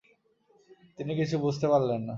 [0.97, 2.09] তিনি কিছু বুঝতে পারলেন না।